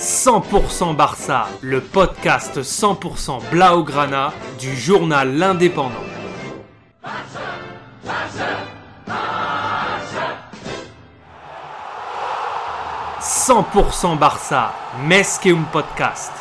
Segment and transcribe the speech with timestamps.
[0.00, 5.92] 100% Barça, le podcast 100% Blaugrana du journal L'Indépendant.
[13.20, 14.72] 100% Barça,
[15.04, 16.32] Mesqueum Podcast.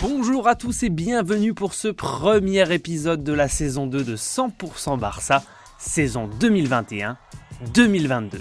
[0.00, 5.00] Bonjour à tous et bienvenue pour ce premier épisode de la saison 2 de 100%
[5.00, 5.42] Barça,
[5.78, 8.38] saison 2021-2022.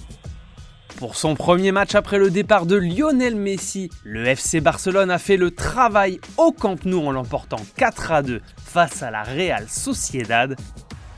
[1.02, 5.36] Pour son premier match après le départ de Lionel Messi, le FC Barcelone a fait
[5.36, 10.55] le travail au Camp Nou en l'emportant 4 à 2 face à la Real Sociedad.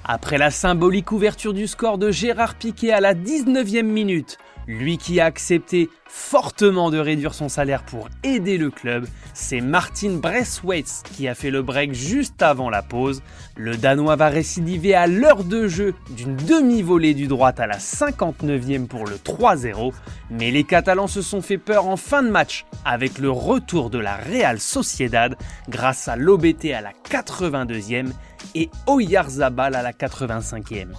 [0.05, 5.19] Après la symbolique ouverture du score de Gérard Piquet à la 19e minute, lui qui
[5.19, 11.27] a accepté fortement de réduire son salaire pour aider le club, c'est Martin Bresswaitz qui
[11.27, 13.23] a fait le break juste avant la pause.
[13.57, 18.87] Le Danois va récidiver à l'heure de jeu d'une demi-volée du droite à la 59e
[18.87, 19.91] pour le 3-0,
[20.29, 23.99] mais les Catalans se sont fait peur en fin de match avec le retour de
[23.99, 25.35] la Real Sociedad
[25.67, 28.11] grâce à l'OBT à la 82e
[28.55, 30.89] et Oyarzabal à la 85e.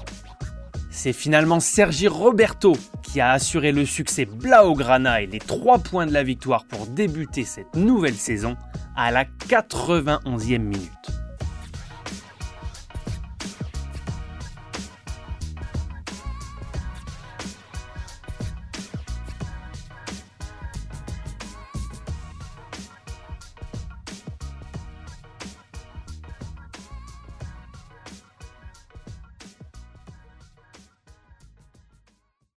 [0.96, 6.12] C'est finalement Sergi Roberto qui a assuré le succès Blaugrana et les 3 points de
[6.12, 8.56] la victoire pour débuter cette nouvelle saison
[8.96, 11.03] à la 91e minute.